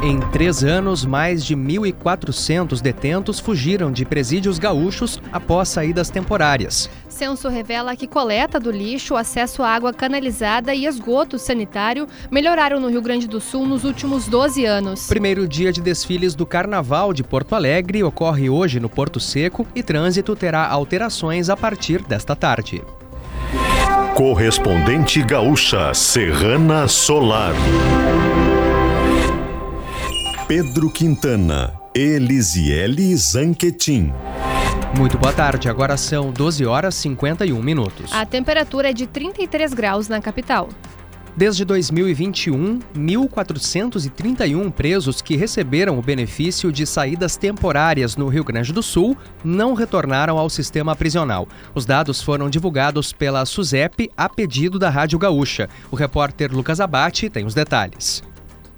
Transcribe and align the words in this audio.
Em 0.00 0.20
três 0.20 0.62
anos, 0.62 1.04
mais 1.04 1.44
de 1.44 1.56
1.400 1.56 2.80
detentos 2.80 3.40
fugiram 3.40 3.90
de 3.90 4.04
presídios 4.04 4.56
gaúchos 4.56 5.20
após 5.32 5.68
saídas 5.68 6.08
temporárias. 6.08 6.88
Censo 7.08 7.48
revela 7.48 7.96
que 7.96 8.06
coleta 8.06 8.60
do 8.60 8.70
lixo, 8.70 9.16
acesso 9.16 9.60
à 9.60 9.70
água 9.70 9.92
canalizada 9.92 10.72
e 10.72 10.86
esgoto 10.86 11.36
sanitário 11.36 12.06
melhoraram 12.30 12.78
no 12.78 12.88
Rio 12.88 13.02
Grande 13.02 13.26
do 13.26 13.40
Sul 13.40 13.66
nos 13.66 13.82
últimos 13.82 14.28
12 14.28 14.64
anos. 14.64 15.08
Primeiro 15.08 15.48
dia 15.48 15.72
de 15.72 15.80
desfiles 15.80 16.36
do 16.36 16.46
Carnaval 16.46 17.12
de 17.12 17.24
Porto 17.24 17.56
Alegre 17.56 18.04
ocorre 18.04 18.48
hoje 18.48 18.78
no 18.78 18.88
Porto 18.88 19.18
Seco 19.18 19.66
e 19.74 19.82
trânsito 19.82 20.36
terá 20.36 20.64
alterações 20.68 21.50
a 21.50 21.56
partir 21.56 22.02
desta 22.02 22.36
tarde. 22.36 22.84
Correspondente 24.14 25.22
gaúcha 25.22 25.92
Serrana 25.92 26.86
Solar. 26.86 27.54
Pedro 30.48 30.88
Quintana, 30.88 31.78
Elisiele 31.94 33.14
Zanquetin. 33.14 34.10
Muito 34.96 35.18
boa 35.18 35.30
tarde, 35.30 35.68
agora 35.68 35.94
são 35.98 36.32
12 36.32 36.64
horas 36.64 36.94
e 36.94 37.00
51 37.00 37.62
minutos. 37.62 38.10
A 38.14 38.24
temperatura 38.24 38.88
é 38.88 38.94
de 38.94 39.06
33 39.06 39.74
graus 39.74 40.08
na 40.08 40.22
capital. 40.22 40.70
Desde 41.36 41.66
2021, 41.66 42.78
1.431 42.96 44.72
presos 44.72 45.20
que 45.20 45.36
receberam 45.36 45.98
o 45.98 46.02
benefício 46.02 46.72
de 46.72 46.86
saídas 46.86 47.36
temporárias 47.36 48.16
no 48.16 48.26
Rio 48.28 48.42
Grande 48.42 48.72
do 48.72 48.82
Sul 48.82 49.18
não 49.44 49.74
retornaram 49.74 50.38
ao 50.38 50.48
sistema 50.48 50.96
prisional. 50.96 51.46
Os 51.74 51.84
dados 51.84 52.22
foram 52.22 52.48
divulgados 52.48 53.12
pela 53.12 53.44
SUSEP 53.44 54.10
a 54.16 54.30
pedido 54.30 54.78
da 54.78 54.88
Rádio 54.88 55.18
Gaúcha. 55.18 55.68
O 55.90 55.94
repórter 55.94 56.50
Lucas 56.50 56.80
Abate 56.80 57.28
tem 57.28 57.44
os 57.44 57.52
detalhes. 57.52 58.22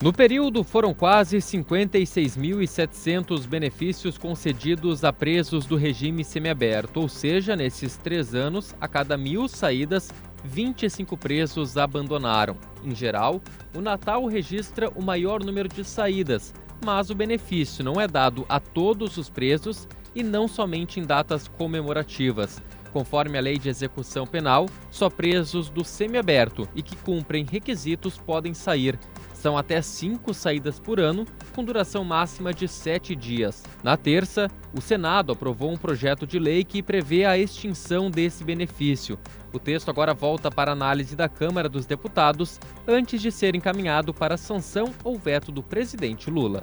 No 0.03 0.15
período, 0.15 0.65
foram 0.65 0.95
quase 0.95 1.37
56.700 1.37 3.47
benefícios 3.47 4.17
concedidos 4.17 5.05
a 5.05 5.13
presos 5.13 5.67
do 5.67 5.77
regime 5.77 6.25
semiaberto, 6.25 7.01
ou 7.01 7.09
seja, 7.09 7.55
nesses 7.55 7.99
três 7.99 8.35
anos, 8.35 8.75
a 8.81 8.89
cada 8.89 9.19
mil 9.19 9.47
saídas, 9.47 10.11
25 10.43 11.19
presos 11.19 11.77
abandonaram. 11.77 12.57
Em 12.83 12.95
geral, 12.95 13.43
o 13.77 13.83
Natal 13.83 14.25
registra 14.25 14.89
o 14.89 15.03
maior 15.03 15.45
número 15.45 15.69
de 15.69 15.85
saídas, 15.85 16.55
mas 16.83 17.11
o 17.11 17.15
benefício 17.15 17.85
não 17.85 18.01
é 18.01 18.09
dado 18.09 18.47
a 18.49 18.59
todos 18.59 19.19
os 19.19 19.29
presos 19.29 19.87
e 20.15 20.23
não 20.23 20.49
somente 20.49 20.99
em 20.99 21.05
datas 21.05 21.47
comemorativas. 21.47 22.63
Conforme 22.91 23.37
a 23.37 23.43
lei 23.43 23.59
de 23.59 23.69
execução 23.69 24.27
penal, 24.27 24.65
só 24.91 25.11
presos 25.11 25.69
do 25.69 25.85
semiaberto 25.85 26.67
e 26.75 26.83
que 26.83 26.97
cumprem 26.97 27.45
requisitos 27.45 28.17
podem 28.17 28.55
sair. 28.55 28.99
São 29.41 29.57
até 29.57 29.81
cinco 29.81 30.35
saídas 30.35 30.79
por 30.79 31.01
ano, 31.01 31.25
com 31.55 31.65
duração 31.65 32.05
máxima 32.05 32.53
de 32.53 32.69
sete 32.69 33.17
dias. 33.17 33.65
Na 33.83 33.97
terça, 33.97 34.49
o 34.77 34.83
Senado 34.83 35.33
aprovou 35.33 35.73
um 35.73 35.79
projeto 35.79 36.27
de 36.27 36.39
lei 36.39 36.63
que 36.63 36.83
prevê 36.83 37.25
a 37.25 37.39
extinção 37.39 38.11
desse 38.11 38.45
benefício. 38.45 39.19
O 39.51 39.59
texto 39.59 39.89
agora 39.89 40.13
volta 40.13 40.51
para 40.51 40.73
análise 40.73 41.17
da 41.17 41.27
Câmara 41.27 41.71
dos 41.71 41.87
Deputados 41.87 42.61
antes 42.87 43.23
de 43.23 43.33
ser 43.33 43.57
encaminhado 43.57 44.13
para 44.13 44.37
sanção 44.37 44.93
ou 45.03 45.19
veto 45.19 45.51
do 45.51 45.63
presidente 45.63 46.31
Lula. 46.31 46.63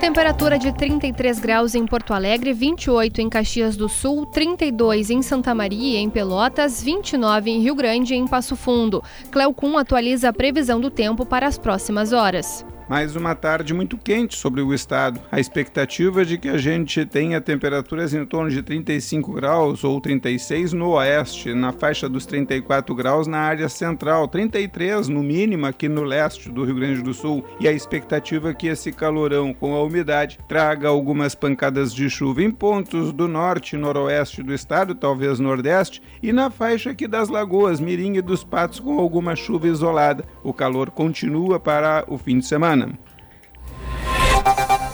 Temperatura 0.00 0.58
de 0.58 0.72
33 0.72 1.38
graus 1.38 1.74
em 1.74 1.86
Porto 1.86 2.14
Alegre, 2.14 2.54
28 2.54 3.20
em 3.20 3.28
Caxias 3.28 3.76
do 3.76 3.86
Sul, 3.86 4.24
32 4.24 5.10
em 5.10 5.20
Santa 5.20 5.54
Maria 5.54 5.98
e 5.98 6.02
em 6.02 6.08
Pelotas, 6.08 6.82
29 6.82 7.50
em 7.50 7.60
Rio 7.60 7.74
Grande 7.74 8.14
e 8.14 8.16
em 8.16 8.26
Passo 8.26 8.56
Fundo. 8.56 9.04
Cleocum 9.30 9.76
atualiza 9.76 10.30
a 10.30 10.32
previsão 10.32 10.80
do 10.80 10.90
tempo 10.90 11.26
para 11.26 11.46
as 11.46 11.58
próximas 11.58 12.14
horas 12.14 12.64
mais 12.90 13.14
uma 13.14 13.36
tarde 13.36 13.72
muito 13.72 13.96
quente 13.96 14.36
sobre 14.36 14.60
o 14.60 14.74
estado. 14.74 15.20
A 15.30 15.38
expectativa 15.38 16.22
é 16.22 16.24
de 16.24 16.36
que 16.36 16.48
a 16.48 16.58
gente 16.58 17.06
tenha 17.06 17.40
temperaturas 17.40 18.12
em 18.12 18.26
torno 18.26 18.50
de 18.50 18.64
35 18.64 19.32
graus 19.32 19.84
ou 19.84 20.00
36 20.00 20.72
no 20.72 20.94
oeste, 20.94 21.54
na 21.54 21.70
faixa 21.70 22.08
dos 22.08 22.26
34 22.26 22.92
graus 22.92 23.28
na 23.28 23.38
área 23.38 23.68
central, 23.68 24.26
33 24.26 25.06
no 25.06 25.22
mínimo 25.22 25.66
aqui 25.66 25.88
no 25.88 26.02
leste 26.02 26.50
do 26.50 26.64
Rio 26.64 26.74
Grande 26.74 27.00
do 27.00 27.14
Sul. 27.14 27.44
E 27.60 27.68
a 27.68 27.72
expectativa 27.72 28.50
é 28.50 28.54
que 28.54 28.66
esse 28.66 28.90
calorão 28.90 29.54
com 29.54 29.72
a 29.76 29.84
umidade 29.84 30.40
traga 30.48 30.88
algumas 30.88 31.32
pancadas 31.32 31.94
de 31.94 32.10
chuva 32.10 32.42
em 32.42 32.50
pontos 32.50 33.12
do 33.12 33.28
norte 33.28 33.76
e 33.76 33.78
noroeste 33.78 34.42
do 34.42 34.52
estado, 34.52 34.96
talvez 34.96 35.38
nordeste, 35.38 36.02
e 36.20 36.32
na 36.32 36.50
faixa 36.50 36.90
aqui 36.90 37.06
das 37.06 37.28
lagoas, 37.28 37.78
Mirim 37.78 38.16
e 38.16 38.20
dos 38.20 38.42
Patos 38.42 38.80
com 38.80 38.98
alguma 38.98 39.36
chuva 39.36 39.68
isolada. 39.68 40.24
O 40.42 40.52
calor 40.52 40.90
continua 40.90 41.60
para 41.60 42.04
o 42.08 42.18
fim 42.18 42.40
de 42.40 42.46
semana. 42.46 42.79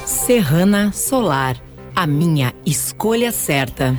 Serrana 0.05 0.93
Solar, 0.93 1.57
a 1.95 2.07
minha 2.07 2.55
escolha 2.65 3.33
certa. 3.33 3.97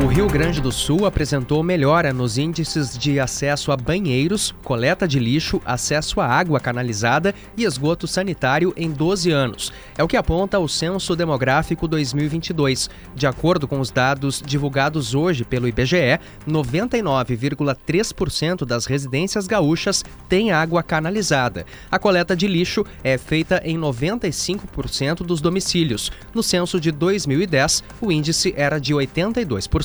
O 0.00 0.06
Rio 0.06 0.26
Grande 0.26 0.58
do 0.58 0.72
Sul 0.72 1.04
apresentou 1.04 1.62
melhora 1.62 2.14
nos 2.14 2.38
índices 2.38 2.96
de 2.96 3.20
acesso 3.20 3.70
a 3.70 3.76
banheiros, 3.76 4.54
coleta 4.64 5.06
de 5.06 5.18
lixo, 5.18 5.60
acesso 5.66 6.18
à 6.18 6.26
água 6.26 6.58
canalizada 6.58 7.34
e 7.54 7.64
esgoto 7.64 8.06
sanitário 8.06 8.72
em 8.74 8.90
12 8.90 9.30
anos. 9.30 9.70
É 9.98 10.02
o 10.02 10.08
que 10.08 10.16
aponta 10.16 10.58
o 10.58 10.66
Censo 10.66 11.14
Demográfico 11.14 11.86
2022. 11.86 12.88
De 13.14 13.26
acordo 13.26 13.68
com 13.68 13.80
os 13.80 13.90
dados 13.90 14.42
divulgados 14.44 15.14
hoje 15.14 15.44
pelo 15.44 15.68
IBGE, 15.68 16.18
99,3% 16.48 18.64
das 18.64 18.86
residências 18.86 19.46
gaúchas 19.46 20.02
têm 20.26 20.52
água 20.52 20.82
canalizada. 20.82 21.66
A 21.90 21.98
coleta 21.98 22.34
de 22.34 22.48
lixo 22.48 22.82
é 23.04 23.18
feita 23.18 23.60
em 23.62 23.78
95% 23.78 25.16
dos 25.16 25.42
domicílios. 25.42 26.10
No 26.34 26.42
censo 26.42 26.80
de 26.80 26.90
2010, 26.90 27.84
o 28.00 28.10
índice 28.10 28.54
era 28.56 28.78
de 28.78 28.94
82%. 28.94 29.81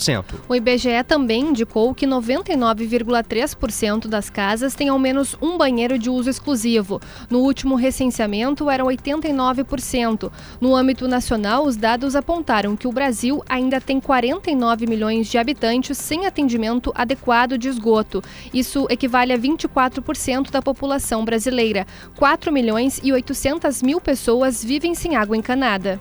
O 0.48 0.56
IBGE 0.56 1.04
também 1.08 1.50
indicou 1.50 1.94
que 1.94 2.06
99,3% 2.06 4.08
das 4.08 4.30
casas 4.30 4.76
têm 4.76 4.90
ao 4.90 5.00
menos 5.00 5.36
um 5.42 5.58
banheiro 5.58 5.98
de 5.98 6.10
uso 6.10 6.30
exclusivo. 6.30 7.02
No 7.30 7.40
último 7.40 7.76
recenseamento, 7.76 8.70
eram 8.70 8.88
89%. 8.88 10.32
No 10.62 10.76
âmbito 10.76 11.08
nacional, 11.08 11.66
os 11.66 11.76
dados 11.76 12.16
apontaram 12.16 12.76
que 12.76 12.88
o 12.88 12.92
Brasil 12.92 13.44
ainda 13.48 13.82
tem 13.82 14.00
49 14.00 14.88
milhões 14.88 15.28
de 15.28 15.38
habitantes 15.38 15.98
sem 15.98 16.26
atendimento 16.26 16.92
adequado 16.96 17.58
de 17.58 17.68
esgoto. 17.68 18.24
Isso 18.54 18.88
equivale 18.90 19.34
a 19.34 19.38
24% 19.38 20.52
da 20.52 20.62
população 20.62 21.26
brasileira. 21.26 21.86
4 22.16 22.52
milhões 22.52 23.00
e 23.04 23.12
800 23.12 23.82
mil 23.82 24.00
pessoas 24.00 24.64
vivem 24.64 24.96
sem 24.96 25.16
água 25.16 25.38
encanada. 25.38 26.00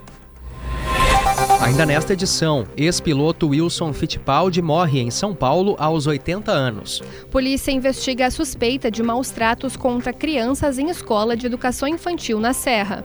Ainda 1.67 1.85
nesta 1.85 2.13
edição, 2.13 2.65
ex-piloto 2.77 3.49
Wilson 3.49 3.93
Fittipaldi 3.93 4.63
morre 4.63 5.01
em 5.01 5.11
São 5.11 5.35
Paulo 5.35 5.75
aos 5.81 6.07
80 6.07 6.53
anos. 6.53 7.03
Polícia 7.29 7.73
investiga 7.73 8.27
a 8.27 8.31
suspeita 8.31 8.89
de 8.89 9.03
maus 9.03 9.31
tratos 9.31 9.77
contra 9.77 10.13
crianças 10.13 10.79
em 10.79 10.89
escola 10.91 11.37
de 11.37 11.45
educação 11.45 11.89
infantil 11.89 12.39
na 12.39 12.53
Serra. 12.53 13.05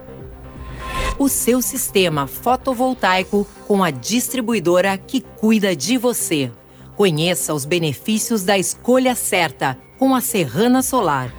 O 1.18 1.28
seu 1.28 1.60
sistema 1.60 2.28
fotovoltaico 2.28 3.44
com 3.66 3.82
a 3.82 3.90
distribuidora 3.90 4.96
que 4.96 5.20
cuida 5.20 5.74
de 5.74 5.98
você. 5.98 6.48
Conheça 6.94 7.52
os 7.52 7.64
benefícios 7.64 8.44
da 8.44 8.56
escolha 8.56 9.16
certa 9.16 9.76
com 9.98 10.14
a 10.14 10.20
Serrana 10.20 10.82
Solar. 10.82 11.34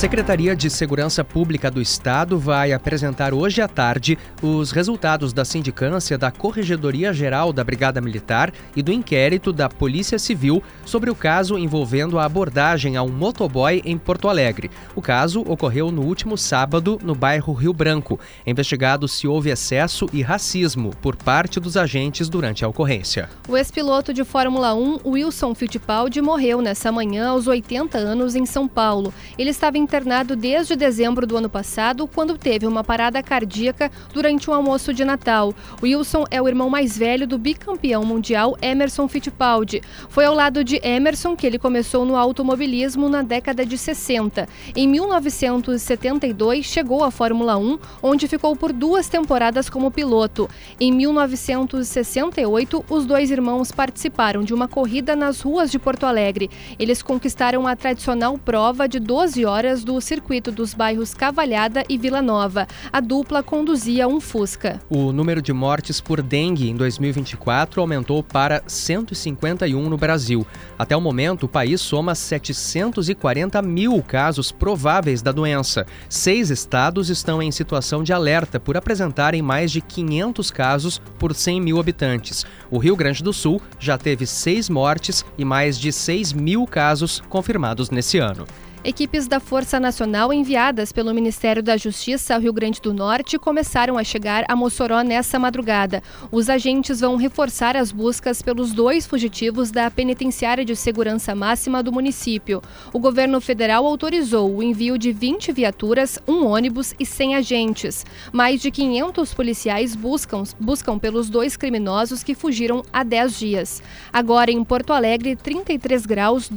Secretaria 0.00 0.56
de 0.56 0.70
Segurança 0.70 1.22
Pública 1.22 1.70
do 1.70 1.78
Estado 1.78 2.38
vai 2.38 2.72
apresentar 2.72 3.34
hoje 3.34 3.60
à 3.60 3.68
tarde 3.68 4.16
os 4.40 4.70
resultados 4.70 5.30
da 5.30 5.44
sindicância 5.44 6.16
da 6.16 6.30
Corregedoria 6.30 7.12
Geral 7.12 7.52
da 7.52 7.62
Brigada 7.62 8.00
Militar 8.00 8.50
e 8.74 8.82
do 8.82 8.90
inquérito 8.90 9.52
da 9.52 9.68
Polícia 9.68 10.18
Civil 10.18 10.62
sobre 10.86 11.10
o 11.10 11.14
caso 11.14 11.58
envolvendo 11.58 12.18
a 12.18 12.24
abordagem 12.24 12.96
a 12.96 13.02
um 13.02 13.10
motoboy 13.10 13.82
em 13.84 13.98
Porto 13.98 14.26
Alegre. 14.26 14.70
O 14.96 15.02
caso 15.02 15.42
ocorreu 15.42 15.90
no 15.90 16.00
último 16.00 16.38
sábado 16.38 16.98
no 17.02 17.14
bairro 17.14 17.52
Rio 17.52 17.74
Branco. 17.74 18.18
Investigado 18.46 19.06
se 19.06 19.28
houve 19.28 19.50
excesso 19.50 20.06
e 20.14 20.22
racismo 20.22 20.96
por 21.02 21.14
parte 21.14 21.60
dos 21.60 21.76
agentes 21.76 22.30
durante 22.30 22.64
a 22.64 22.68
ocorrência. 22.68 23.28
O 23.46 23.54
ex-piloto 23.54 24.14
de 24.14 24.24
Fórmula 24.24 24.72
1, 24.74 25.00
Wilson 25.04 25.54
Fittipaldi, 25.54 26.22
morreu 26.22 26.62
nessa 26.62 26.90
manhã 26.90 27.28
aos 27.28 27.46
80 27.46 27.98
anos 27.98 28.34
em 28.34 28.46
São 28.46 28.66
Paulo. 28.66 29.12
Ele 29.36 29.50
estava 29.50 29.76
internado 29.90 30.36
desde 30.36 30.76
dezembro 30.76 31.26
do 31.26 31.36
ano 31.36 31.50
passado, 31.50 32.06
quando 32.06 32.38
teve 32.38 32.64
uma 32.64 32.84
parada 32.84 33.20
cardíaca 33.20 33.90
durante 34.14 34.48
um 34.48 34.54
almoço 34.54 34.94
de 34.94 35.04
Natal. 35.04 35.52
Wilson 35.82 36.26
é 36.30 36.40
o 36.40 36.46
irmão 36.46 36.70
mais 36.70 36.96
velho 36.96 37.26
do 37.26 37.36
bicampeão 37.36 38.04
mundial 38.04 38.56
Emerson 38.62 39.08
Fittipaldi. 39.08 39.82
Foi 40.08 40.24
ao 40.26 40.32
lado 40.32 40.62
de 40.62 40.80
Emerson 40.84 41.34
que 41.34 41.44
ele 41.44 41.58
começou 41.58 42.04
no 42.04 42.14
automobilismo 42.14 43.08
na 43.08 43.20
década 43.20 43.66
de 43.66 43.76
60. 43.76 44.48
Em 44.76 44.86
1972, 44.86 46.64
chegou 46.66 47.02
à 47.02 47.10
Fórmula 47.10 47.56
1, 47.56 47.76
onde 48.00 48.28
ficou 48.28 48.54
por 48.54 48.72
duas 48.72 49.08
temporadas 49.08 49.68
como 49.68 49.90
piloto. 49.90 50.48
Em 50.78 50.92
1968, 50.92 52.84
os 52.88 53.04
dois 53.04 53.32
irmãos 53.32 53.72
participaram 53.72 54.44
de 54.44 54.54
uma 54.54 54.68
corrida 54.68 55.16
nas 55.16 55.40
ruas 55.40 55.68
de 55.68 55.80
Porto 55.80 56.06
Alegre. 56.06 56.48
Eles 56.78 57.02
conquistaram 57.02 57.66
a 57.66 57.74
tradicional 57.74 58.38
prova 58.38 58.88
de 58.88 59.00
12 59.00 59.44
horas 59.44 59.79
do 59.84 60.00
circuito 60.00 60.50
dos 60.50 60.74
bairros 60.74 61.14
Cavalhada 61.14 61.84
e 61.88 61.98
Vila 61.98 62.22
Nova. 62.22 62.66
A 62.92 63.00
dupla 63.00 63.42
conduzia 63.42 64.06
um 64.06 64.20
Fusca. 64.20 64.80
O 64.88 65.12
número 65.12 65.42
de 65.42 65.52
mortes 65.52 66.00
por 66.00 66.22
dengue 66.22 66.68
em 66.68 66.76
2024 66.76 67.80
aumentou 67.80 68.22
para 68.22 68.62
151 68.66 69.88
no 69.88 69.96
Brasil. 69.96 70.46
Até 70.78 70.96
o 70.96 71.00
momento, 71.00 71.44
o 71.44 71.48
país 71.48 71.80
soma 71.80 72.14
740 72.14 73.60
mil 73.62 74.02
casos 74.02 74.52
prováveis 74.52 75.22
da 75.22 75.32
doença. 75.32 75.86
Seis 76.08 76.50
estados 76.50 77.10
estão 77.10 77.42
em 77.42 77.50
situação 77.50 78.02
de 78.02 78.12
alerta 78.12 78.60
por 78.60 78.76
apresentarem 78.76 79.42
mais 79.42 79.70
de 79.70 79.80
500 79.80 80.50
casos 80.50 81.00
por 81.18 81.34
100 81.34 81.60
mil 81.60 81.80
habitantes. 81.80 82.44
O 82.70 82.78
Rio 82.78 82.96
Grande 82.96 83.22
do 83.22 83.32
Sul 83.32 83.60
já 83.78 83.98
teve 83.98 84.26
seis 84.26 84.68
mortes 84.68 85.24
e 85.36 85.44
mais 85.44 85.78
de 85.78 85.92
6 85.92 86.32
mil 86.32 86.66
casos 86.66 87.22
confirmados 87.28 87.90
nesse 87.90 88.18
ano. 88.18 88.46
Equipes 88.82 89.28
da 89.28 89.38
Força 89.38 89.78
Nacional 89.78 90.32
enviadas 90.32 90.90
pelo 90.90 91.12
Ministério 91.12 91.62
da 91.62 91.76
Justiça 91.76 92.34
ao 92.34 92.40
Rio 92.40 92.50
Grande 92.50 92.80
do 92.80 92.94
Norte 92.94 93.38
começaram 93.38 93.98
a 93.98 94.02
chegar 94.02 94.46
a 94.48 94.56
Mossoró 94.56 95.02
nessa 95.02 95.38
madrugada. 95.38 96.02
Os 96.32 96.48
agentes 96.48 97.00
vão 97.00 97.16
reforçar 97.16 97.76
as 97.76 97.92
buscas 97.92 98.40
pelos 98.40 98.72
dois 98.72 99.06
fugitivos 99.06 99.70
da 99.70 99.90
Penitenciária 99.90 100.64
de 100.64 100.74
Segurança 100.74 101.34
Máxima 101.34 101.82
do 101.82 101.92
município. 101.92 102.62
O 102.90 102.98
governo 102.98 103.38
federal 103.38 103.84
autorizou 103.84 104.50
o 104.50 104.62
envio 104.62 104.96
de 104.96 105.12
20 105.12 105.52
viaturas, 105.52 106.18
um 106.26 106.46
ônibus 106.46 106.94
e 106.98 107.04
100 107.04 107.36
agentes. 107.36 108.06
Mais 108.32 108.62
de 108.62 108.70
500 108.70 109.34
policiais 109.34 109.94
buscam, 109.94 110.44
buscam 110.58 110.98
pelos 110.98 111.28
dois 111.28 111.54
criminosos 111.54 112.22
que 112.22 112.34
fugiram 112.34 112.82
há 112.90 113.02
10 113.02 113.38
dias. 113.38 113.82
Agora 114.10 114.50
em 114.50 114.64
Porto 114.64 114.94
Alegre, 114.94 115.36
33 115.36 116.06
graus, 116.06 116.50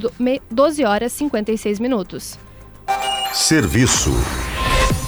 12 0.49 0.85
horas 0.85 1.13
e 1.13 1.17
56 1.17 1.81
minutos. 1.81 2.12
Serviço. 3.33 4.13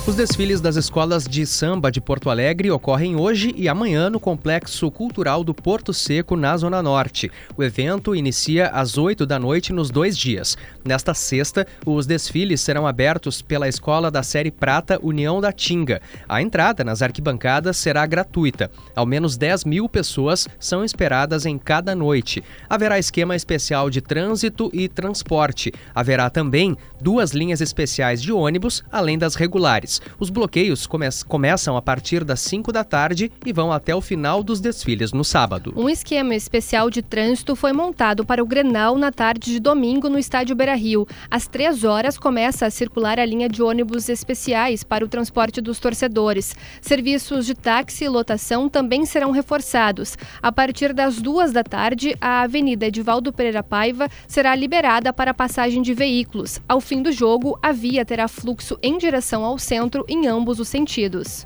Os 0.08 0.14
desfiles 0.14 0.62
das 0.62 0.76
escolas 0.76 1.24
de 1.24 1.48
samba 1.48 1.92
de 1.92 2.00
Porto 2.00 2.30
Alegre 2.30 2.70
ocorrem 2.70 3.16
hoje 3.16 3.52
e 3.58 3.68
amanhã 3.68 4.08
no 4.08 4.20
Complexo 4.20 4.92
Cultural 4.92 5.44
do 5.44 5.52
Porto 5.52 5.92
Seco, 5.92 6.36
na 6.36 6.56
Zona 6.56 6.80
Norte. 6.80 7.32
O 7.58 7.64
evento 7.64 8.16
inicia 8.16 8.68
às 8.68 9.00
8 9.00 9.26
da 9.26 9.40
noite 9.40 9.74
nos 9.74 9.90
dois 9.90 10.16
dias. 10.16 10.56
Nesta 10.86 11.16
sexta, 11.16 11.66
os 11.84 12.06
desfiles 12.06 12.62
serão 12.62 12.86
abertos 12.86 13.42
pela 13.42 13.68
Escola 13.68 14.12
da 14.12 14.22
Série 14.22 14.52
Prata 14.52 15.00
União 15.02 15.42
da 15.42 15.52
Tinga. 15.52 16.00
A 16.30 16.40
entrada 16.40 16.84
nas 16.84 17.02
arquibancadas 17.02 17.76
será 17.76 18.06
gratuita. 18.06 18.70
Ao 18.96 19.08
menos 19.08 19.36
10 19.38 19.66
mil 19.66 19.90
pessoas 19.90 20.48
são 20.60 20.86
esperadas 20.86 21.48
em 21.48 21.58
cada 21.58 21.96
noite. 21.96 22.44
Haverá 22.70 23.00
esquema 23.00 23.36
especial 23.36 23.90
de 23.90 24.02
trânsito 24.02 24.70
e 24.72 24.88
transporte. 24.88 25.74
Haverá 25.96 26.30
também 26.30 26.78
duas 27.02 27.32
linhas 27.32 27.60
especiais 27.60 28.22
de 28.22 28.32
ônibus, 28.32 28.84
além 28.92 29.18
das 29.18 29.34
regulares. 29.34 29.95
Os 30.20 30.30
bloqueios 30.30 30.86
come 30.86 31.06
começam 31.46 31.78
a 31.78 31.82
partir 31.82 32.24
das 32.24 32.40
5 32.40 32.72
da 32.72 32.84
tarde 32.84 33.32
e 33.46 33.54
vão 33.54 33.72
até 33.72 33.96
o 33.96 34.02
final 34.02 34.42
dos 34.42 34.60
desfiles 34.60 35.14
no 35.14 35.24
sábado. 35.24 35.72
Um 35.78 35.88
esquema 35.88 36.34
especial 36.34 36.90
de 36.90 37.04
trânsito 37.04 37.56
foi 37.56 37.72
montado 37.72 38.26
para 38.26 38.42
o 38.42 38.48
Grenal 38.48 38.98
na 38.98 39.12
tarde 39.12 39.52
de 39.52 39.60
domingo 39.60 40.10
no 40.10 40.18
estádio 40.18 40.56
Beira-Rio. 40.56 41.08
Às 41.30 41.46
3 41.46 41.84
horas 41.84 42.18
começa 42.18 42.66
a 42.66 42.72
circular 42.72 43.20
a 43.20 43.26
linha 43.26 43.48
de 43.48 43.62
ônibus 43.62 44.10
especiais 44.10 44.84
para 44.84 45.06
o 45.06 45.08
transporte 45.08 45.62
dos 45.62 45.78
torcedores. 45.80 46.56
Serviços 46.82 47.46
de 47.46 47.54
táxi 47.54 48.06
e 48.06 48.10
lotação 48.10 48.68
também 48.68 49.06
serão 49.06 49.30
reforçados. 49.30 50.18
A 50.42 50.52
partir 50.52 50.94
das 50.94 51.22
2 51.22 51.52
da 51.52 51.64
tarde, 51.64 52.16
a 52.20 52.42
Avenida 52.42 52.88
Edivaldo 52.88 53.32
Pereira 53.32 53.62
Paiva 53.62 54.10
será 54.28 54.56
liberada 54.56 55.14
para 55.14 55.32
passagem 55.32 55.84
de 55.84 55.94
veículos. 55.94 56.60
Ao 56.68 56.82
fim 56.82 57.04
do 57.04 57.12
jogo, 57.12 57.60
a 57.62 57.72
via 57.72 58.04
terá 58.04 58.28
fluxo 58.28 58.80
em 58.82 58.98
direção 58.98 59.46
ao 59.46 59.60
centro 59.60 59.85
centro 59.86 60.04
em 60.08 60.28
ambos 60.28 60.60
os 60.60 60.68
sentidos. 60.68 61.46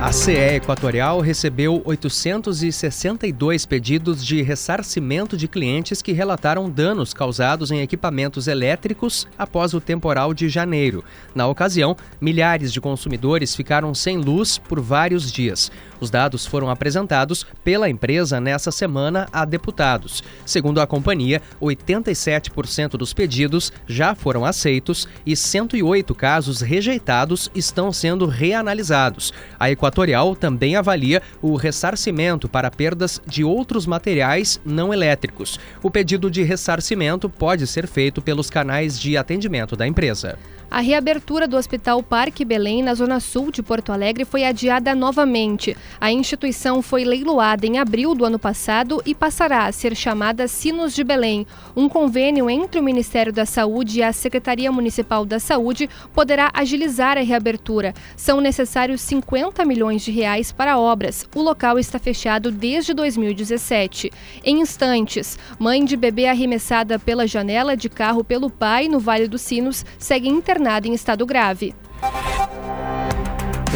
A 0.00 0.12
CE 0.12 0.32
Equatorial 0.32 1.20
recebeu 1.20 1.80
862 1.82 3.64
pedidos 3.64 4.22
de 4.22 4.42
ressarcimento 4.42 5.34
de 5.34 5.48
clientes 5.48 6.02
que 6.02 6.12
relataram 6.12 6.68
danos 6.68 7.14
causados 7.14 7.70
em 7.70 7.80
equipamentos 7.80 8.46
elétricos 8.46 9.26
após 9.38 9.72
o 9.72 9.80
temporal 9.80 10.34
de 10.34 10.50
janeiro. 10.50 11.02
Na 11.34 11.46
ocasião, 11.46 11.96
milhares 12.20 12.70
de 12.70 12.82
consumidores 12.82 13.56
ficaram 13.56 13.94
sem 13.94 14.18
luz 14.18 14.58
por 14.58 14.78
vários 14.78 15.32
dias. 15.32 15.72
Os 16.04 16.10
dados 16.10 16.44
foram 16.44 16.68
apresentados 16.68 17.46
pela 17.64 17.88
empresa 17.88 18.38
nessa 18.38 18.70
semana 18.70 19.26
a 19.32 19.42
deputados. 19.46 20.22
Segundo 20.44 20.78
a 20.78 20.86
companhia, 20.86 21.40
87% 21.62 22.90
dos 22.98 23.14
pedidos 23.14 23.72
já 23.86 24.14
foram 24.14 24.44
aceitos 24.44 25.08
e 25.24 25.34
108 25.34 26.14
casos 26.14 26.60
rejeitados 26.60 27.50
estão 27.54 27.90
sendo 27.90 28.26
reanalisados. 28.26 29.32
A 29.58 29.70
Equatorial 29.70 30.36
também 30.36 30.76
avalia 30.76 31.22
o 31.40 31.56
ressarcimento 31.56 32.50
para 32.50 32.70
perdas 32.70 33.18
de 33.26 33.42
outros 33.42 33.86
materiais 33.86 34.60
não 34.62 34.92
elétricos. 34.92 35.58
O 35.82 35.90
pedido 35.90 36.30
de 36.30 36.42
ressarcimento 36.42 37.30
pode 37.30 37.66
ser 37.66 37.86
feito 37.86 38.20
pelos 38.20 38.50
canais 38.50 39.00
de 39.00 39.16
atendimento 39.16 39.74
da 39.74 39.86
empresa. 39.86 40.38
A 40.74 40.80
reabertura 40.80 41.46
do 41.46 41.56
Hospital 41.56 42.02
Parque 42.02 42.44
Belém, 42.44 42.82
na 42.82 42.94
zona 42.94 43.20
sul 43.20 43.52
de 43.52 43.62
Porto 43.62 43.92
Alegre, 43.92 44.24
foi 44.24 44.44
adiada 44.44 44.92
novamente. 44.92 45.76
A 46.00 46.10
instituição 46.12 46.82
foi 46.82 47.04
leiloada 47.04 47.66
em 47.66 47.78
abril 47.78 48.14
do 48.14 48.24
ano 48.24 48.38
passado 48.38 49.02
e 49.06 49.14
passará 49.14 49.66
a 49.66 49.72
ser 49.72 49.94
chamada 49.96 50.48
Sinos 50.48 50.94
de 50.94 51.04
Belém. 51.04 51.46
Um 51.76 51.88
convênio 51.88 52.50
entre 52.50 52.80
o 52.80 52.82
Ministério 52.82 53.32
da 53.32 53.46
Saúde 53.46 53.98
e 53.98 54.02
a 54.02 54.12
Secretaria 54.12 54.70
Municipal 54.70 55.24
da 55.24 55.38
Saúde 55.38 55.88
poderá 56.12 56.50
agilizar 56.52 57.16
a 57.16 57.22
reabertura. 57.22 57.94
São 58.16 58.40
necessários 58.40 59.00
50 59.00 59.64
milhões 59.64 60.02
de 60.02 60.10
reais 60.10 60.52
para 60.52 60.78
obras. 60.78 61.26
O 61.34 61.42
local 61.42 61.78
está 61.78 61.98
fechado 61.98 62.50
desde 62.50 62.92
2017. 62.92 64.10
Em 64.44 64.60
instantes, 64.60 65.38
mãe 65.58 65.84
de 65.84 65.96
bebê 65.96 66.26
arremessada 66.26 66.98
pela 66.98 67.26
janela 67.26 67.76
de 67.76 67.88
carro 67.88 68.24
pelo 68.24 68.50
pai 68.50 68.88
no 68.88 68.98
Vale 68.98 69.28
dos 69.28 69.42
Sinos 69.42 69.84
segue 69.98 70.28
internada 70.28 70.88
em 70.88 70.94
estado 70.94 71.24
grave. 71.24 71.74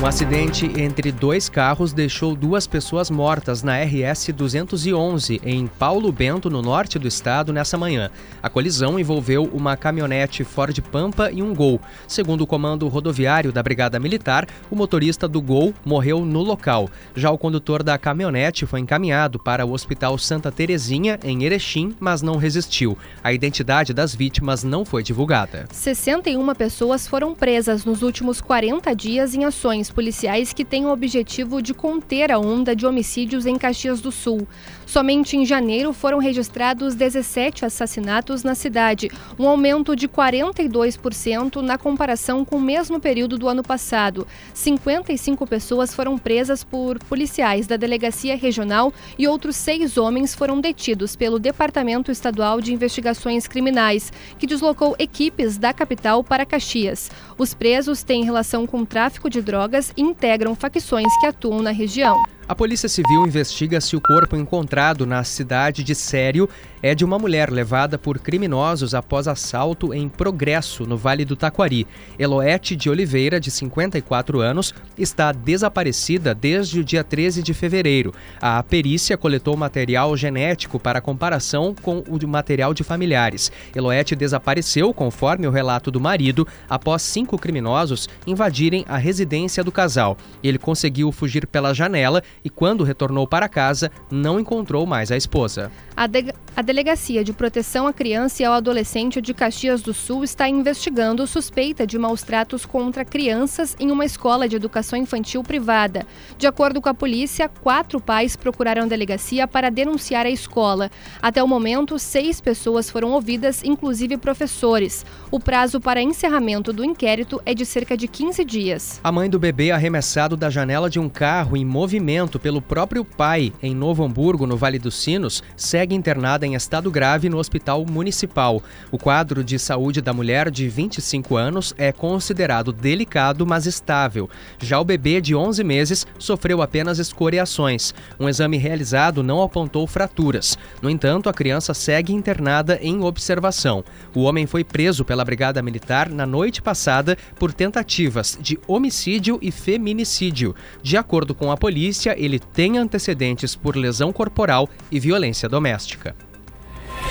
Um 0.00 0.06
acidente 0.06 0.64
entre 0.80 1.10
dois 1.10 1.48
carros 1.48 1.92
deixou 1.92 2.36
duas 2.36 2.68
pessoas 2.68 3.10
mortas 3.10 3.64
na 3.64 3.82
RS 3.82 4.28
211 4.28 5.40
em 5.44 5.66
Paulo 5.66 6.12
Bento, 6.12 6.48
no 6.48 6.62
norte 6.62 7.00
do 7.00 7.08
estado, 7.08 7.52
nessa 7.52 7.76
manhã. 7.76 8.08
A 8.40 8.48
colisão 8.48 8.96
envolveu 8.96 9.50
uma 9.52 9.76
caminhonete 9.76 10.44
Ford 10.44 10.80
Pampa 10.82 11.32
e 11.32 11.42
um 11.42 11.52
Gol. 11.52 11.80
Segundo 12.06 12.42
o 12.42 12.46
comando 12.46 12.86
rodoviário 12.86 13.50
da 13.50 13.60
Brigada 13.60 13.98
Militar, 13.98 14.46
o 14.70 14.76
motorista 14.76 15.26
do 15.26 15.42
Gol 15.42 15.74
morreu 15.84 16.24
no 16.24 16.42
local. 16.42 16.88
Já 17.16 17.32
o 17.32 17.38
condutor 17.38 17.82
da 17.82 17.98
caminhonete 17.98 18.66
foi 18.66 18.78
encaminhado 18.78 19.36
para 19.40 19.66
o 19.66 19.72
Hospital 19.72 20.16
Santa 20.16 20.52
Terezinha, 20.52 21.18
em 21.24 21.42
Erechim, 21.42 21.96
mas 21.98 22.22
não 22.22 22.36
resistiu. 22.36 22.96
A 23.22 23.32
identidade 23.32 23.92
das 23.92 24.14
vítimas 24.14 24.62
não 24.62 24.84
foi 24.84 25.02
divulgada. 25.02 25.66
61 25.72 26.54
pessoas 26.54 27.08
foram 27.08 27.34
presas 27.34 27.84
nos 27.84 28.02
últimos 28.02 28.40
40 28.40 28.94
dias 28.94 29.34
em 29.34 29.44
ações 29.44 29.87
policiais 29.90 30.52
que 30.52 30.64
têm 30.64 30.86
o 30.86 30.90
objetivo 30.90 31.62
de 31.62 31.72
conter 31.72 32.32
a 32.32 32.38
onda 32.38 32.74
de 32.74 32.86
homicídios 32.86 33.46
em 33.46 33.56
Caxias 33.56 34.00
do 34.00 34.10
Sul. 34.10 34.46
Somente 34.84 35.36
em 35.36 35.44
janeiro 35.44 35.92
foram 35.92 36.18
registrados 36.18 36.94
17 36.94 37.64
assassinatos 37.64 38.42
na 38.42 38.54
cidade, 38.54 39.10
um 39.38 39.46
aumento 39.46 39.94
de 39.94 40.08
42% 40.08 41.60
na 41.60 41.76
comparação 41.76 42.44
com 42.44 42.56
o 42.56 42.60
mesmo 42.60 42.98
período 42.98 43.36
do 43.36 43.48
ano 43.48 43.62
passado. 43.62 44.26
55 44.54 45.46
pessoas 45.46 45.94
foram 45.94 46.16
presas 46.16 46.64
por 46.64 46.98
policiais 47.04 47.66
da 47.66 47.76
Delegacia 47.76 48.36
Regional 48.36 48.92
e 49.18 49.28
outros 49.28 49.56
seis 49.56 49.98
homens 49.98 50.34
foram 50.34 50.60
detidos 50.60 51.14
pelo 51.14 51.38
Departamento 51.38 52.10
Estadual 52.10 52.60
de 52.60 52.72
Investigações 52.72 53.46
Criminais, 53.46 54.12
que 54.38 54.46
deslocou 54.46 54.96
equipes 54.98 55.58
da 55.58 55.72
capital 55.72 56.24
para 56.24 56.46
Caxias. 56.46 57.10
Os 57.36 57.54
presos 57.54 58.02
têm 58.02 58.24
relação 58.24 58.66
com 58.66 58.84
tráfico 58.84 59.28
de 59.28 59.42
drogas 59.42 59.77
integram 59.96 60.54
facções 60.54 61.12
que 61.20 61.26
atuam 61.26 61.62
na 61.62 61.70
região. 61.70 62.16
A 62.48 62.54
Polícia 62.54 62.88
Civil 62.88 63.26
investiga 63.26 63.78
se 63.78 63.94
o 63.94 64.00
corpo 64.00 64.34
encontrado 64.34 65.04
na 65.04 65.22
cidade 65.22 65.84
de 65.84 65.94
Sério 65.94 66.48
é 66.82 66.94
de 66.94 67.04
uma 67.04 67.18
mulher 67.18 67.50
levada 67.50 67.98
por 67.98 68.18
criminosos 68.18 68.94
após 68.94 69.28
assalto 69.28 69.92
em 69.92 70.08
Progresso, 70.08 70.86
no 70.86 70.96
Vale 70.96 71.26
do 71.26 71.36
Taquari. 71.36 71.86
Eloete 72.18 72.74
de 72.74 72.88
Oliveira, 72.88 73.38
de 73.38 73.50
54 73.50 74.40
anos, 74.40 74.74
está 74.96 75.30
desaparecida 75.30 76.34
desde 76.34 76.80
o 76.80 76.84
dia 76.84 77.04
13 77.04 77.42
de 77.42 77.52
fevereiro. 77.52 78.14
A 78.40 78.62
perícia 78.62 79.18
coletou 79.18 79.54
material 79.54 80.16
genético 80.16 80.78
para 80.78 81.02
comparação 81.02 81.74
com 81.82 82.02
o 82.08 82.26
material 82.26 82.72
de 82.72 82.82
familiares. 82.82 83.52
Eloete 83.74 84.16
desapareceu, 84.16 84.94
conforme 84.94 85.46
o 85.46 85.50
relato 85.50 85.90
do 85.90 86.00
marido, 86.00 86.46
após 86.66 87.02
cinco 87.02 87.36
criminosos 87.36 88.08
invadirem 88.26 88.86
a 88.88 88.96
residência 88.96 89.62
do 89.62 89.70
casal. 89.70 90.16
Ele 90.42 90.58
conseguiu 90.58 91.12
fugir 91.12 91.46
pela 91.46 91.74
janela 91.74 92.22
e, 92.44 92.50
quando 92.50 92.84
retornou 92.84 93.26
para 93.26 93.48
casa, 93.48 93.90
não 94.10 94.38
encontrou 94.38 94.86
mais 94.86 95.10
a 95.10 95.16
esposa. 95.16 95.70
A, 95.96 96.06
de 96.06 96.32
a 96.58 96.62
Delegacia 96.62 97.22
de 97.22 97.32
Proteção 97.32 97.86
à 97.86 97.92
Criança 97.92 98.42
e 98.42 98.44
ao 98.44 98.52
Adolescente 98.52 99.20
de 99.20 99.32
Caxias 99.32 99.80
do 99.80 99.94
Sul 99.94 100.24
está 100.24 100.48
investigando 100.48 101.24
suspeita 101.24 101.86
de 101.86 101.96
maus 101.96 102.22
tratos 102.22 102.66
contra 102.66 103.04
crianças 103.04 103.76
em 103.78 103.92
uma 103.92 104.04
escola 104.04 104.48
de 104.48 104.56
educação 104.56 104.98
infantil 104.98 105.40
privada. 105.44 106.04
De 106.36 106.48
acordo 106.48 106.80
com 106.80 106.88
a 106.88 106.94
polícia, 106.94 107.48
quatro 107.48 108.00
pais 108.00 108.34
procuraram 108.34 108.82
a 108.82 108.86
delegacia 108.86 109.46
para 109.46 109.70
denunciar 109.70 110.26
a 110.26 110.30
escola. 110.30 110.90
Até 111.22 111.40
o 111.40 111.46
momento, 111.46 111.96
seis 111.96 112.40
pessoas 112.40 112.90
foram 112.90 113.12
ouvidas, 113.12 113.62
inclusive 113.62 114.16
professores. 114.16 115.06
O 115.30 115.38
prazo 115.38 115.80
para 115.80 116.02
encerramento 116.02 116.72
do 116.72 116.84
inquérito 116.84 117.40
é 117.46 117.54
de 117.54 117.64
cerca 117.64 117.96
de 117.96 118.08
15 118.08 118.44
dias. 118.44 119.00
A 119.04 119.12
mãe 119.12 119.30
do 119.30 119.38
bebê 119.38 119.70
arremessado 119.70 120.36
da 120.36 120.50
janela 120.50 120.90
de 120.90 120.98
um 120.98 121.08
carro 121.08 121.56
em 121.56 121.64
movimento 121.64 122.27
pelo 122.36 122.60
próprio 122.60 123.04
pai 123.04 123.52
em 123.62 123.72
Novo 123.72 124.02
Hamburgo, 124.02 124.44
no 124.44 124.56
Vale 124.56 124.76
dos 124.76 124.96
Sinos, 124.96 125.40
segue 125.56 125.94
internada 125.94 126.44
em 126.44 126.56
estado 126.56 126.90
grave 126.90 127.28
no 127.28 127.38
hospital 127.38 127.86
municipal. 127.88 128.60
O 128.90 128.98
quadro 128.98 129.44
de 129.44 129.56
saúde 129.56 130.00
da 130.00 130.12
mulher 130.12 130.50
de 130.50 130.68
25 130.68 131.36
anos 131.36 131.72
é 131.78 131.92
considerado 131.92 132.72
delicado, 132.72 133.46
mas 133.46 133.66
estável. 133.66 134.28
Já 134.58 134.80
o 134.80 134.84
bebê 134.84 135.20
de 135.20 135.36
11 135.36 135.62
meses 135.62 136.04
sofreu 136.18 136.60
apenas 136.60 136.98
escoriações. 136.98 137.94
Um 138.18 138.28
exame 138.28 138.56
realizado 138.56 139.22
não 139.22 139.40
apontou 139.40 139.86
fraturas. 139.86 140.58
No 140.82 140.90
entanto, 140.90 141.28
a 141.28 141.32
criança 141.32 141.72
segue 141.72 142.12
internada 142.12 142.80
em 142.82 143.00
observação. 143.04 143.84
O 144.12 144.22
homem 144.22 144.44
foi 144.44 144.64
preso 144.64 145.04
pela 145.04 145.24
Brigada 145.24 145.62
Militar 145.62 146.08
na 146.08 146.26
noite 146.26 146.60
passada 146.60 147.16
por 147.38 147.52
tentativas 147.52 148.36
de 148.40 148.58
homicídio 148.66 149.38
e 149.40 149.52
feminicídio. 149.52 150.54
De 150.82 150.96
acordo 150.96 151.34
com 151.34 151.52
a 151.52 151.56
polícia, 151.56 152.17
ele 152.18 152.38
tem 152.38 152.78
antecedentes 152.78 153.54
por 153.54 153.76
lesão 153.76 154.12
corporal 154.12 154.68
e 154.90 154.98
violência 154.98 155.48
doméstica. 155.48 156.14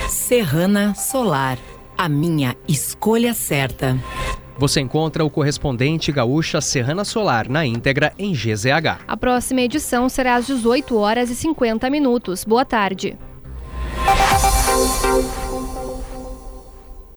Serrana 0.10 0.94
Solar, 0.96 1.58
a 1.98 2.08
minha 2.08 2.56
escolha 2.68 3.34
certa. 3.34 3.98
Você 4.58 4.82
encontra 4.82 5.24
o 5.24 5.30
correspondente 5.30 6.12
gaúcha 6.12 6.60
Serrana 6.62 7.06
Solar 7.06 7.48
na 7.48 7.66
íntegra 7.66 8.12
em 8.18 8.34
GZH. 8.34 9.02
A 9.08 9.16
próxima 9.16 9.62
edição 9.62 10.10
será 10.10 10.36
às 10.36 10.48
18 10.48 10.98
horas 10.98 11.30
e 11.30 11.36
50 11.36 11.90
minutos. 11.90 12.44
Boa 12.44 12.66
tarde. 12.66 13.16